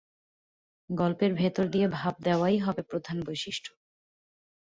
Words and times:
গল্পের 0.89 1.33
ভেতর 1.33 1.65
দিয়ে 1.67 1.87
ভাব 1.87 2.13
দেওয়াই 2.23 2.57
হবে 2.59 2.81
প্রধান 2.81 3.17
বৈশিষ্ট্য। 3.23 3.69